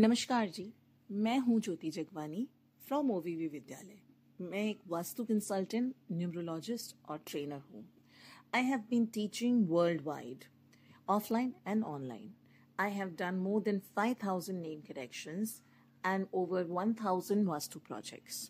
नमस्कार 0.00 0.48
जी 0.48 0.64
मैं 1.10 1.36
हूँ 1.38 1.58
ज्योति 1.60 1.90
जगवानी 1.90 2.46
फ्रॉम 2.86 3.10
ओवीवी 3.10 3.48
विद्यालय 3.48 4.46
मैं 4.50 4.62
एक 4.68 4.78
वास्तु 4.88 5.24
कंसल्टेंट 5.24 5.92
न्यूमरोलॉजिस्ट 6.12 6.94
और 7.10 7.18
ट्रेनर 7.26 7.60
हूँ 7.72 7.84
I 8.54 8.62
have 8.64 8.84
been 8.90 9.04
teaching 9.14 9.68
world 9.70 10.02
wide 10.06 10.44
offline 11.16 11.52
and 11.66 11.84
online 11.84 12.32
I 12.78 12.92
have 12.92 13.14
done 13.18 13.42
more 13.42 13.62
than 13.62 13.82
5000 13.98 14.50
name 14.62 14.80
corrections 14.88 15.54
and 16.04 16.32
over 16.42 16.64
1000 16.80 17.46
Vastu 17.52 17.84
projects. 17.90 18.42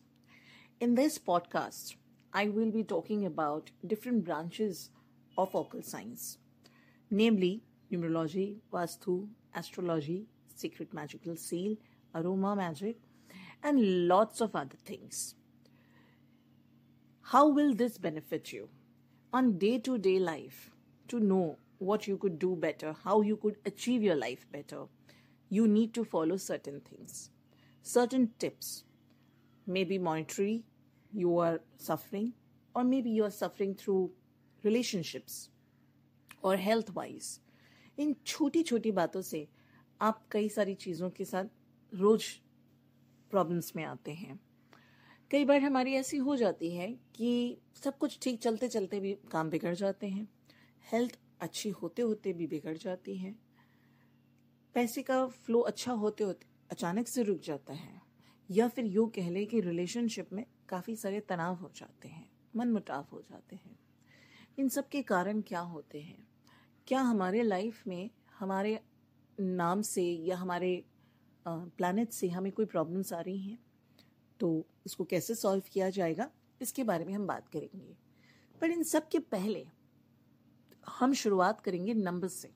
In 0.80 0.98
this 1.02 1.20
podcast, 1.28 1.94
I 2.32 2.48
will 2.48 2.74
be 2.80 2.88
talking 2.96 3.30
about 3.34 3.78
different 3.94 4.28
branches 4.28 4.88
of 5.36 5.62
occult 5.62 5.94
science, 5.94 6.34
namely 7.10 7.54
numerology, 7.90 8.50
Vastu, 8.72 9.22
astrology, 9.54 10.20
secret 10.59 10.93
magical 10.93 11.35
seal, 11.35 11.75
aroma 12.13 12.55
magic, 12.55 12.97
and 13.63 14.07
lots 14.07 14.41
of 14.41 14.55
other 14.55 14.77
things. 14.85 15.35
How 17.21 17.47
will 17.47 17.73
this 17.73 17.97
benefit 17.97 18.53
you 18.53 18.69
on 19.33 19.57
day 19.57 19.77
to 19.79 19.97
day 19.97 20.19
life 20.19 20.71
to 21.07 21.19
know 21.19 21.57
what 21.79 22.07
you 22.07 22.17
could 22.17 22.39
do 22.39 22.55
better, 22.55 22.95
how 23.03 23.21
you 23.21 23.37
could 23.37 23.57
achieve 23.65 24.03
your 24.03 24.15
life 24.15 24.45
better? 24.51 24.83
You 25.49 25.67
need 25.67 25.93
to 25.95 26.05
follow 26.05 26.37
certain 26.37 26.81
things, 26.81 27.31
certain 27.81 28.31
tips. 28.39 28.83
Maybe 29.67 29.97
monetary, 29.97 30.63
you 31.11 31.39
are 31.39 31.59
suffering, 31.77 32.33
or 32.75 32.83
maybe 32.83 33.09
you 33.09 33.23
are 33.23 33.31
suffering 33.31 33.75
through 33.75 34.11
relationships 34.63 35.49
और 36.43 36.57
health 36.59 36.89
wise 36.93 37.39
इन 37.99 38.15
छोटी 38.25 38.61
छोटी 38.63 38.91
बातों 38.91 39.21
से 39.21 39.47
आप 40.02 40.28
कई 40.30 40.48
सारी 40.48 40.74
चीज़ों 40.74 41.10
के 41.10 41.24
साथ 41.24 41.44
रोज 41.94 42.24
प्रॉब्लम्स 43.30 43.76
में 43.76 43.84
आते 43.84 44.10
हैं। 44.10 44.40
कई 45.30 45.44
बार 45.44 45.60
हमारी 45.60 45.92
ऐसी 45.92 46.16
हो 46.16 46.36
जाती 46.36 46.74
है 46.74 46.98
कि 47.14 47.58
सब 47.84 47.98
कुछ 47.98 48.18
ठीक 48.22 48.40
चलते 48.40 48.68
चलते 48.68 49.00
भी 49.00 49.18
काम 49.32 49.50
बिगड़ 49.50 49.74
जाते 49.74 50.06
हैं। 50.06 50.28
हेल्थ 50.92 51.18
अच्छी 51.40 51.68
होते 51.68 52.02
होते 52.02 52.32
भी 52.32 52.46
बिगड़ 52.46 52.76
जाती 52.76 53.16
है। 53.16 53.36
पैसे 54.74 55.02
का 55.02 55.26
फ्लो 55.26 55.60
अच्छा 55.60 55.92
होते 55.92 56.24
होते 56.24 56.46
अचानक 56.70 57.08
से 57.08 57.22
रुक 57.22 57.40
जाता 57.40 57.72
है। 57.72 58.02
या 58.50 58.68
फिर 58.68 58.84
यूँ 58.84 59.10
कह 59.10 59.30
लें 59.30 59.46
कि 59.46 59.60
रिलेशनशिप 59.60 60.32
में 60.32 60.46
काफ़ी 60.68 60.96
सारे 60.96 61.20
तनाव 61.20 61.54
हो 61.54 61.70
जाते 61.76 62.08
हैं 62.08 62.30
मन 62.56 62.68
मुटाव 62.68 63.06
हो 63.12 63.22
जाते 63.22 63.56
हैं। 63.56 63.78
इन 64.58 64.68
सब 64.68 64.88
के 64.88 65.02
कारण 65.02 65.40
क्या 65.40 65.60
होते 65.60 66.00
हैं? 66.00 66.28
क्या 66.86 67.00
हमारे 67.00 67.42
लाइफ 67.42 67.86
में 67.86 68.10
हमारे 68.38 68.80
नाम 69.40 69.82
से 69.82 70.02
या 70.02 70.36
हमारे 70.36 70.72
प्लानट 71.46 72.10
से 72.10 72.28
हमें 72.28 72.50
कोई 72.52 72.64
प्रॉब्लम्स 72.66 73.12
आ 73.12 73.20
रही 73.20 73.38
हैं 73.40 73.58
तो 74.40 74.48
उसको 74.86 75.04
कैसे 75.04 75.34
सॉल्व 75.34 75.62
किया 75.72 75.88
जाएगा, 75.90 76.30
इसके 76.60 76.84
बारे 76.84 77.04
में 77.04 77.12
हम 77.14 77.26
बात 77.26 77.48
करेंगे। 77.48 77.96
पर 78.60 78.70
इन 78.70 78.82
सब 78.82 79.08
के 79.08 79.18
पहले 79.18 79.66
हम 80.86 81.12
शुरुआत 81.14 81.60
करेंगे 81.60 81.94
नंबर्स 81.94 82.34
से। 82.34 82.50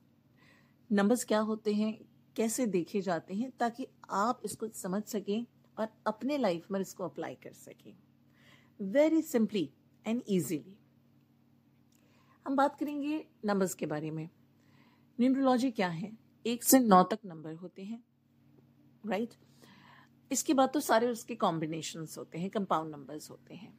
नंबर्स 0.90 1.24
क्या 1.24 1.38
होते 1.40 1.74
हैं, 1.74 1.98
कैसे 2.36 2.66
देखे 2.66 3.00
जाते 3.00 3.34
हैं, 3.34 3.50
ताकि 3.50 3.86
आप 4.10 4.40
इसको 4.44 4.68
समझ 4.68 5.02
सकें 5.04 5.44
और 5.76 5.88
अपने 6.06 6.38
लाइफ 6.38 6.70
में 6.70 6.80
इसको 6.80 7.04
अप्लाई 7.04 7.34
कर 7.34 7.52
सकें। 7.54 7.94
वेरी 8.80 9.22
सिंपली 9.22 9.68
एंड 10.04 10.22
ईजीली 10.28 10.76
हम 12.46 12.56
बात 12.56 12.78
करेंगे 12.78 13.24
नंबर्स 13.44 13.74
के 13.74 13.86
बारे 13.86 14.10
में। 14.10 14.28
न्यूमरोलॉजी 15.18 15.70
क्या 15.70 15.88
है? 15.88 16.12
एक 16.46 16.64
से 16.64 16.78
नौ 16.80 17.02
तक 17.02 17.18
नंबर 17.24 17.54
होते 17.54 17.82
हैं 17.82 18.04
राइट 19.06 19.30
right? 19.30 19.44
इसके 20.32 20.54
बाद 20.54 20.70
तो 20.74 20.80
सारे 20.80 21.08
उसके 21.08 21.34
कॉम्बिनेशन 21.34 22.06
होते 22.18 22.38
हैं 22.38 22.50
कंपाउंड 22.50 22.90
नंबर्स 22.90 23.30
होते 23.30 23.54
हैं। 23.54 23.78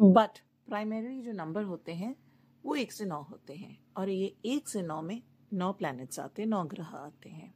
बट 0.00 0.38
प्राइमरी 0.66 1.22
जो 1.22 1.32
नंबर 1.32 1.62
होते 1.62 1.94
हैं, 1.94 2.16
वो 2.64 2.74
एक 2.74 2.92
से 2.92 3.04
नौ 3.04 3.22
होते 3.22 3.54
हैं 3.54 3.78
और 3.96 4.08
ये 4.08 4.36
एक 4.44 4.68
से 4.68 4.82
नौ 4.82 5.02
में 5.02 5.22
नौ 5.52 5.72
प्लैनेट्स 5.72 6.20
आते 6.20 6.42
हैं, 6.42 6.48
नौ 6.48 6.64
ग्रह 6.64 6.86
आते 6.86 7.28
हैं। 7.28 7.54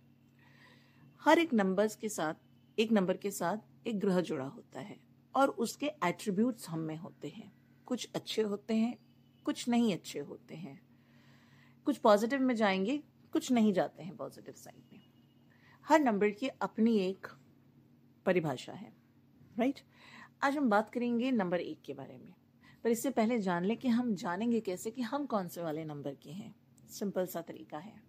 हर 1.21 1.39
एक 1.39 1.55
नंबर्स 1.55 1.97
के 1.97 2.09
साथ, 2.09 2.35
एक 2.79 2.93
नंबर 2.93 3.17
के 3.17 3.31
साथ 3.31 3.87
एक 3.87 3.99
ग्रह 3.99 4.21
जुड़ा 4.21 4.47
होता 4.47 4.81
है 4.81 5.01
और 5.37 5.49
उसके 5.49 5.87
एट्रीब्यूट्स 5.87 6.69
हम 6.69 6.79
में 6.79 6.97
होते 6.97 7.29
हैं। 7.29 7.53
कुछ 7.87 8.11
अच्छे 8.15 8.43
होते 8.43 8.75
हैं, 8.75 8.99
कुछ 9.45 9.69
नहीं 9.69 9.95
अच्छे 9.95 10.19
होते 10.19 10.55
हैं। 10.55 10.81
कुछ 11.85 11.97
पॉजिटिव 11.97 12.41
में 12.41 12.55
जाएँगे 12.55 13.03
कुछ 13.39 13.53
नहीं 13.53 13.73
जाते 13.73 14.03
हैं 14.03 14.17
पॉजिटिव 14.17 14.55
साइड 14.55 14.83
में। 14.93 15.01
हर 15.89 16.01
नंबर 16.01 16.31
की 16.31 16.49
अपनी 16.49 16.99
एक 16.99 17.27
परिभाषा 18.27 18.73
है 18.73 18.93
राइट 19.59 19.81
आज 20.43 20.57
हम 20.57 20.71
बात 20.71 20.91
करेंगे 20.91 21.31
नंबर 21.31 21.61
एक 21.61 21.83
के 21.83 21.95
बारे 21.95 22.19
में। 22.19 22.35
पर 22.85 22.91
इससे 22.91 23.11
पहले 23.11 23.39
जान 23.39 23.65
लें 23.65 23.77
कि 23.77 23.89
हम 23.89 24.15
जानेंगे 24.15 24.61
कैसे 24.61 24.91
कि 24.91 25.03
हम 25.03 25.27
कौन 25.27 25.49
से 25.49 25.63
वाले 25.63 25.85
नंबर 25.85 26.15
के 26.15 26.31
हैं। 26.31 26.55
सिंपल 26.89 27.27
सा 27.27 27.41
तरीका 27.41 27.79
है। 27.79 28.03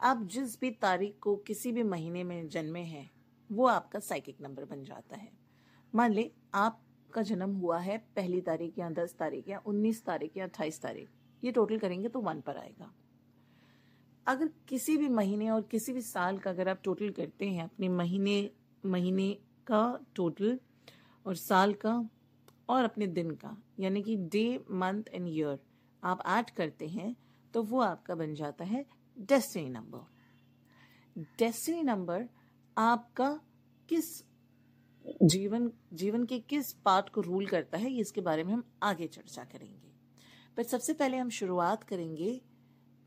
आप 0.00 0.22
जिस 0.22 0.60
भी 0.60 0.70
तारीख 0.70 1.18
को 1.20 1.36
किसी 1.36 1.72
भी 1.72 1.82
महीने 1.82 2.24
में 2.24 2.48
जन्मे 2.48 2.80
हैं, 2.80 3.10
वो 3.52 3.66
आपका 3.66 3.98
साइकिक 3.98 4.40
नंबर 4.40 4.64
बन 4.64 4.84
जाता 4.84 5.16
है। 5.16 5.32
मान 5.94 6.12
ले, 6.12 6.32
आपका 6.54 7.22
जन्म 7.22 7.56
हुआ 7.56 7.78
है 7.78 7.98
पहली 7.98 8.40
तारीख 8.40 8.78
या 8.78 8.90
दस 8.90 9.14
तारीख 9.18 9.48
या 9.48 9.62
उन्नीस 9.66 10.04
तारीख 10.04 10.36
या 10.36 10.44
अट्ठाईस 10.44 10.82
तारीख। 10.82 11.10
ये 11.44 11.52
टोटल 11.52 11.78
करेंगे 11.78 12.08
तो 12.08 12.20
वन 12.20 12.40
पर 12.40 12.56
आएगा। 12.56 12.94
अगर 14.30 14.48
किसी 14.68 14.96
भी 14.96 15.08
महीने 15.08 15.48
और 15.50 15.62
किसी 15.62 15.92
भी 15.92 16.00
साल 16.02 16.38
का 16.38 16.50
अगर 16.50 16.68
आप 16.68 16.80
टोटल 16.84 17.10
करते 17.10 17.46
हैं, 17.46 17.64
अपने 17.64 17.88
महीने 17.88 18.50
महीने 18.84 19.32
का 19.66 20.00
टोटल 20.16 20.58
और 21.26 21.34
साल 21.36 21.72
का 21.74 21.94
और 22.68 22.84
अपने 22.84 23.06
दिन 23.08 23.30
का, 23.30 23.56
यानी 23.80 24.02
कि 24.02 24.16
डे 24.16 24.64
मंथ 24.70 25.04
एंड 25.12 25.28
ईयर 25.28 25.58
आप 26.02 26.22
ऐड 26.28 26.50
करते 26.50 26.88
हैं 26.88 27.14
तो 27.54 27.62
वो 27.62 27.80
आपका 27.80 28.14
बन 28.14 28.34
जाता 28.34 28.64
है 28.64 28.84
डेस्टिनी 29.16 29.68
नंबर 29.68 31.22
डेस्टिनी 31.38 31.82
नंबर 31.82 32.28
आपका 32.76 33.30
किस 33.88 34.22
जीवन 35.24 35.70
जीवन 35.92 36.24
के 36.24 36.38
किस 36.40 36.72
पार्ट 36.74 37.08
को 37.08 37.20
रूल 37.20 37.46
करता 37.46 37.78
है, 37.78 37.92
इसके 37.92 38.20
बारे 38.20 38.44
में 38.44 38.52
हम 38.52 38.62
आगे 38.82 39.06
चर्चा 39.06 39.44
करेंगे. 39.44 39.92
पर 40.56 40.62
सबसे 40.62 40.92
पहले 40.92 41.16
हम 41.16 41.30
शुरुआत 41.30 41.84
करेंगे 41.84 42.40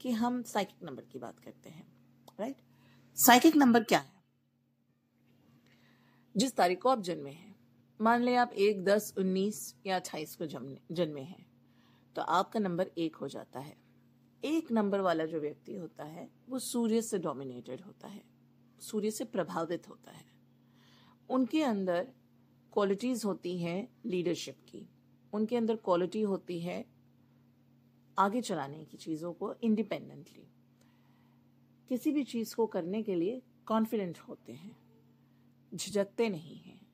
कि 0.03 0.11
हम 0.11 0.41
साइकिक 0.43 0.83
नंबर 0.83 1.03
की 1.03 1.19
बात 1.19 1.39
करते 1.39 1.69
हैं 1.69 1.85
राइट 2.39 2.61
साइकिक 3.17 3.55
नंबर 3.55 3.83
क्या 3.83 3.99
है? 3.99 4.11
जिस 6.37 6.55
तारीख 6.55 6.81
को 6.81 6.89
आप 6.89 7.01
जन्मे 7.01 7.31
हैं, 7.31 7.55
मान 8.01 8.21
लें 8.21 8.35
आप 8.35 8.53
एक, 8.53 8.83
दस, 8.83 9.13
उन्नीस 9.17 9.75
या 9.85 9.95
अट्ठाईस 9.95 10.35
को 10.35 10.45
जन्मे 10.91 11.21
हैं 11.21 11.45
तो 12.15 12.21
आपका 12.21 12.59
नंबर 12.59 12.91
एक 12.97 13.15
हो 13.15 13.27
जाता 13.27 13.59
है। 13.59 13.77
एक 14.43 14.71
नंबर 14.71 14.99
वाला 14.99 15.25
जो 15.25 15.39
व्यक्ति 15.39 15.75
होता 15.75 16.03
है, 16.03 16.29
वो 16.49 16.59
सूर्य 16.59 17.01
से 17.01 17.19
डोमिनेटेड 17.19 17.81
होता 17.81 18.07
है, 18.07 18.23
सूर्य 18.79 19.11
से 19.11 19.25
प्रभावित 19.25 19.89
होता 19.89 20.11
है। 20.11 20.25
उनके 21.29 21.63
अंदर 21.63 22.07
क्वालिटीज 22.73 23.25
होती 23.25 23.57
हैं 23.59 23.87
लीडरशिप 24.05 24.57
की। 24.69 24.89
उनके 25.33 25.57
अंदर 25.57 25.75
क्वालिटी 25.75 26.21
होती 26.21 26.59
है 26.59 26.92
आगे 28.17 28.41
चलाने 28.41 28.85
की 28.85 28.97
चीज़ों 28.97 29.33
को 29.33 29.53
इंडिपेंडेंटली 29.53 30.47
किसी 31.89 32.11
भी 32.11 32.23
चीज़ 32.23 32.55
को 32.55 32.67
करने 32.67 33.03
के 33.03 33.15
लिए 33.15 33.41
कॉन्फिडेंट 33.65 34.19
होते 34.19 34.53
हैं। 34.53 34.77
झिझकते 35.75 36.29
नहीं 36.29 36.57
हैं। 36.57 36.87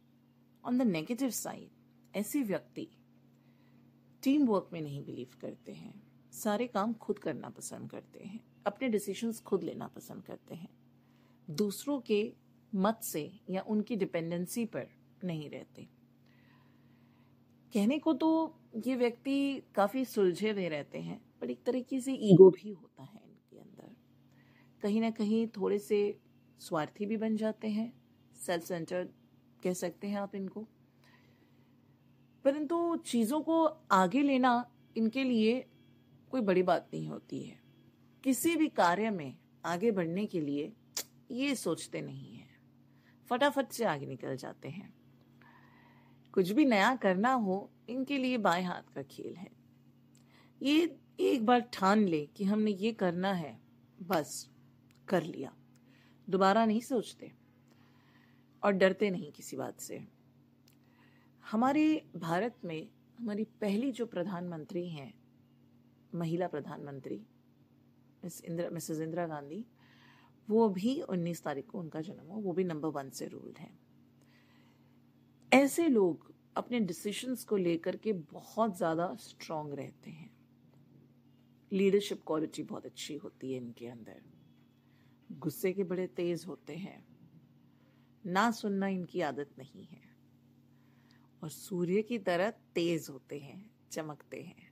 ऑन 0.65 0.77
द 0.77 0.81
नेगेटिव 0.81 1.29
साइड 1.29 1.69
ऐसे 2.15 2.43
व्यक्ति 2.43 2.87
टीम 4.23 4.45
वर्क 4.45 4.69
में 4.73 4.81
नहीं 4.81 5.05
बिलीव 5.05 5.27
करते 5.41 5.71
हैं। 5.71 6.07
सारे 6.31 6.67
काम 6.67 6.93
खुद 6.93 7.19
करना 7.19 7.49
पसंद 7.49 7.91
करते 7.91 8.19
हैं। 8.19 8.39
अपने 8.65 8.89
डिसीजंस 8.89 9.41
खुद 9.41 9.63
लेना 9.63 9.87
पसंद 9.87 10.23
करते 10.23 10.55
हैं। 10.55 10.69
दूसरों 11.49 12.01
के 12.01 12.33
मत 12.75 12.99
से 13.03 13.39
या 13.49 13.61
उनकी 13.61 13.95
डिपेंडेंसी 13.95 14.65
पर 14.65 14.87
नहीं 15.23 15.49
रहते। 15.49 15.89
कहने 17.73 17.99
को 17.99 18.13
तो 18.13 18.58
ये 18.73 18.95
व्यक्ति 18.95 19.63
काफ़ी 19.75 20.05
सुलझे 20.05 20.51
हुए 20.51 20.69
रहते 20.69 20.97
हैं 20.97 21.21
पर 21.41 21.49
एक 21.51 21.63
तरीके 21.63 21.99
से 21.99 22.13
ईगो 22.13 22.49
भी 22.49 22.71
होता 22.71 23.03
है 23.03 23.21
इनके 23.25 23.57
अंदर। 23.57 23.95
कहीं 24.81 25.01
ना 25.01 25.09
कहीं 25.09 25.47
थोड़े 25.47 25.79
से 25.79 26.19
स्वार्थी 26.59 27.05
भी 27.05 27.17
बन 27.17 27.35
जाते 27.35 27.67
हैं 27.67 27.93
सेल्फ 28.35 28.63
सेंटर्ड 28.63 29.09
कह 29.63 29.73
सकते 29.73 30.07
हैं 30.07 30.17
आप 30.17 30.35
इनको। 30.35 30.67
परंतु 32.43 32.95
चीज़ों 32.95 33.41
को 33.41 33.65
आगे 33.91 34.21
लेना 34.21 34.71
इनके 34.97 35.23
लिए 35.23 35.65
कोई 36.31 36.41
बड़ी 36.41 36.63
बात 36.63 36.89
नहीं 36.93 37.07
होती 37.07 37.43
है। 37.43 37.59
किसी 38.23 38.55
भी 38.55 38.67
कार्य 38.67 39.09
में 39.09 39.37
आगे 39.65 39.91
बढ़ने 39.91 40.25
के 40.25 40.41
लिए 40.41 40.73
ये 41.31 41.55
सोचते 41.55 42.01
नहीं 42.01 42.35
हैं। 42.35 42.61
फटाफट 43.29 43.69
से 43.69 43.85
आगे 43.85 44.05
निकल 44.05 44.35
जाते 44.35 44.69
हैं। 44.69 44.98
कुछ 46.33 46.51
भी 46.51 46.65
नया 46.65 46.95
करना 46.95 47.33
हो, 47.33 47.71
इनके 47.89 48.17
लिए 48.17 48.37
बाएँ 48.37 48.63
हाथ 48.63 48.93
का 48.93 49.03
खेल 49.03 49.35
है। 49.35 49.51
ये 50.61 50.99
एक 51.19 51.45
बार 51.45 51.59
ठान 51.59 52.07
ले 52.07 52.25
कि 52.25 52.43
हमने 52.43 52.71
ये 52.71 52.91
करना 52.91 53.33
है, 53.33 53.59
बस, 54.01 54.49
कर 55.07 55.23
लिया। 55.23 55.55
दोबारा 56.29 56.65
नहीं 56.65 56.81
सोचते 56.81 57.31
और 58.63 58.71
डरते 58.71 59.09
नहीं 59.09 59.31
किसी 59.31 59.57
बात 59.57 59.79
से। 59.79 60.07
हमारे 61.51 62.09
भारत 62.15 62.55
में 62.65 62.89
हमारी 63.19 63.43
पहली 63.43 63.91
जो 63.91 64.05
प्रधानमंत्री 64.05 64.89
हैं, 64.89 65.13
महिला 66.15 66.47
प्रधानमंत्री, 66.47 67.25
मिस 68.23 68.43
इंदिरा, 68.43 68.69
मिसेस 68.69 68.99
इंदिरा 68.99 69.27
गांधी, 69.27 69.65
वो 70.49 70.69
भी 70.69 71.01
19 71.01 71.43
तारीख 71.43 71.65
को 71.67 71.79
उनका 71.79 72.01
जन्म 72.01 72.27
हो 72.27 72.39
वो 72.39 72.53
भी 72.53 72.63
नंबर 72.63 72.89
वन 72.89 73.09
से 73.09 73.27
रूल्ड 73.27 73.57
है। 73.57 73.88
ऐसे 75.51 75.87
लोग 75.87 76.31
अपने 76.57 76.79
डिसीशंस 76.79 77.43
को 77.43 77.57
लेकर 77.57 77.95
के 77.95 78.13
बहुत 78.13 78.77
ज़्यादा 78.77 79.13
स्ट्रांग 79.19 79.73
रहते 79.73 80.11
हैं। 80.11 80.29
लीडरशिप 81.71 82.21
क्वालिटी 82.27 82.63
बहुत 82.63 82.85
अच्छी 82.85 83.15
होती 83.15 83.51
है 83.51 83.57
इनके 83.57 83.87
अंदर। 83.87 84.21
गुस्से 85.39 85.71
के 85.73 85.83
बड़े 85.83 86.05
तेज 86.07 86.45
होते 86.47 86.75
हैं। 86.75 87.03
ना 88.25 88.49
सुनना 88.51 88.87
इनकी 88.87 89.21
आदत 89.21 89.49
नहीं 89.57 89.85
है। 89.85 90.01
और 91.41 91.49
सूर्य 91.49 92.01
की 92.01 92.17
तरह 92.19 92.49
तेज 92.75 93.07
होते 93.09 93.39
हैं, 93.39 93.69
चमकते 93.91 94.41
हैं। 94.41 94.67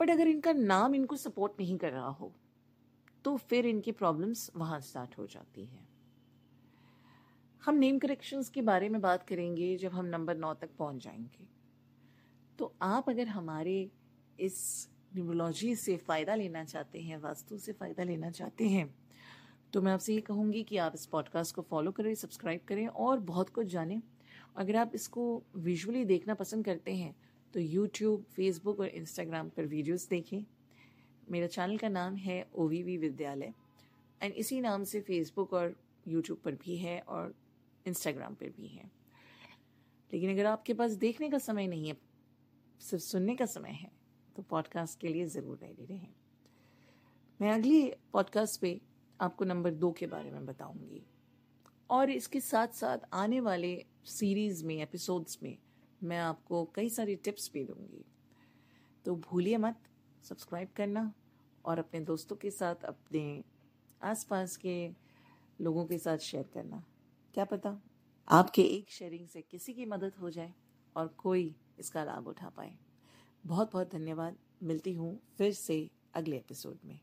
बट 0.00 0.10
अगर 0.10 0.28
इनका 0.28 0.52
नाम 0.52 0.94
इनको 0.94 1.16
सपोर्ट 1.16 1.60
नहीं 1.60 1.76
कर 1.78 1.92
रहा 1.92 2.08
हो 2.10 2.32
तो 3.24 3.36
फिर 3.38 3.66
इनकी 3.66 3.92
प्रॉब्लम्स 3.94 4.50
वहाँ 4.56 4.80
स्टार्ट 4.80 5.18
हो 5.18 5.26
जाती 5.26 5.64
है। 5.64 5.84
हम 7.66 7.74
नेम 7.74 7.98
करेक्शंस 7.98 8.48
के 8.48 8.62
बारे 8.62 8.88
में 8.88 9.00
बात 9.00 9.22
करेंगे 9.22 9.76
जब 9.76 9.92
हम 9.92 10.06
नंबर 10.06 10.36
नौ 10.36 10.52
तक 10.54 10.70
पहुँच 10.78 11.02
जाएँगे। 11.04 11.46
तो 12.58 12.72
आप 12.82 13.08
अगर 13.08 13.28
हमारे 13.28 13.88
इस 14.40 14.88
न्यूमोलॉजी 15.14 15.74
से 15.76 15.96
फ़ायदा 15.96 16.34
लेना 16.34 16.64
चाहते 16.64 17.00
हैं, 17.00 17.16
वास्तु 17.16 17.58
से 17.58 17.72
फ़ायदा 17.72 18.02
लेना 18.02 18.30
चाहते 18.30 18.68
हैं 18.68 18.94
तो 19.72 19.82
मैं 19.82 19.92
आपसे 19.92 20.14
ये 20.14 20.20
कहूँगी 20.20 20.62
कि 20.62 20.76
आप 20.76 20.92
इस 20.94 21.06
पॉडकास्ट 21.06 21.54
को 21.54 21.62
फॉलो 21.62 21.92
करें 21.92 22.14
सब्सक्राइब 22.14 22.60
करें 22.68 22.86
और 22.86 23.20
बहुत 23.20 23.48
कुछ 23.50 23.66
जानें। 23.66 24.00
अगर 24.56 24.76
आप 24.76 24.92
इसको 24.94 25.42
विजुअली 25.56 26.04
देखना 26.04 26.34
पसंद 26.34 26.64
करते 26.64 26.94
हैं 26.94 27.14
तो 27.54 27.60
यूट्यूब 27.60 28.22
फेसबुक 28.34 28.80
और 28.80 28.88
इंस्टाग्राम 28.88 29.48
पर 29.48 29.66
वीडियोस 29.66 30.08
देखें। 30.08 30.44
मेरा 31.30 31.46
चैनल 31.46 31.76
का 31.76 31.88
नाम 31.88 32.16
है 32.16 32.44
OVV 32.58 32.98
विद्यालय 32.98 33.52
एंड 34.22 34.32
इसी 34.34 34.60
नाम 34.60 34.84
से 34.84 35.00
फेसबुक 35.00 35.52
और 35.52 35.74
यूट्यूब 36.08 36.38
पर 36.44 36.54
भी 36.54 36.76
है 36.76 37.00
और 37.00 37.34
इंस्टाग्राम 37.86 38.34
पर 38.34 38.50
भी 38.50 38.66
है। 38.66 38.90
लेकिन 40.10 40.30
अगर 40.30 40.46
आपके 40.46 40.74
पास 40.74 40.90
देखने 40.90 41.30
का 41.30 41.38
समय 41.38 41.66
नहीं 41.66 41.88
है, 41.88 41.96
सिर्फ़ 42.80 43.04
सुनने 43.04 43.34
का 43.36 43.46
समय 43.46 43.70
है 43.70 43.90
तो 44.36 44.42
पॉडकास्ट 44.42 45.00
के 45.00 45.08
लिए 45.08 45.26
ज़रूर 45.26 45.58
रेडी 45.62 45.84
रहें। 45.84 46.08
मैं 47.40 47.52
अगली 47.52 47.90
पॉडकास्ट 48.12 48.60
पे 48.60 48.80
आपको 49.20 49.44
नंबर 49.44 49.70
दो 49.70 49.92
के 49.92 50.06
बारे 50.06 50.30
में 50.30 50.46
बताऊँगी। 50.46 51.02
और 51.90 52.10
इसके 52.10 52.40
साथ 52.40 52.68
साथ 52.68 52.98
आने 53.12 53.40
वाले 53.40 53.84
सीरीज़ 54.04 54.64
में 54.64 54.74
एपिसोड्स 54.76 55.42
में 55.42 55.56
मैं 56.02 56.18
आपको 56.18 56.64
कई 56.74 56.88
सारी 56.90 57.16
टिप्स 57.16 57.50
भी 57.54 57.64
दूँगी। 57.64 58.04
तो 59.04 59.14
भूलिए 59.16 59.56
मत 59.56 59.78
सब्सक्राइब 60.24 60.68
करना 60.76 61.12
और 61.64 61.78
अपने 61.78 62.00
दोस्तों 62.00 62.36
के 62.36 62.50
साथ, 62.50 62.84
अपने 62.84 63.44
आसपास 64.02 64.56
के 64.56 64.90
लोगों 65.60 65.84
के 65.86 65.98
साथ 65.98 66.18
शेयर 66.18 66.50
करना। 66.54 66.84
क्या 67.36 67.44
पता 67.44 67.82
आपके 68.28 68.62
एक 68.62 68.90
शेयरिंग 68.90 69.28
से 69.28 69.42
किसी 69.42 69.72
की 69.72 69.84
मदद 69.84 70.12
हो 70.14 70.30
जाए 70.30 70.54
और 70.96 71.08
कोई 71.08 71.56
इसका 71.78 72.04
लाभ 72.04 72.28
उठा 72.28 72.48
पाए। 72.48 72.78
बहुत 73.46 73.72
बहुत 73.72 73.92
धन्यवाद। 73.92 74.36
मिलती 74.62 74.92
हूँ 74.92 75.20
फिर 75.38 75.52
से 75.52 75.90
अगले 76.14 76.36
एपिसोड 76.36 76.78
में। 76.84 77.00